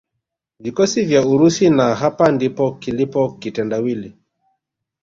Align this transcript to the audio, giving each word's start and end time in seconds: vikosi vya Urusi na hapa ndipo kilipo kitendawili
vikosi 0.59 1.05
vya 1.05 1.25
Urusi 1.25 1.69
na 1.69 1.95
hapa 1.95 2.31
ndipo 2.31 2.71
kilipo 2.71 3.31
kitendawili 3.31 4.17